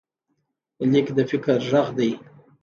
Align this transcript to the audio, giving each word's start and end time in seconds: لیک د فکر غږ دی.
لیک 0.91 1.07
د 1.17 1.19
فکر 1.31 1.57
غږ 1.69 1.87
دی. 1.97 2.11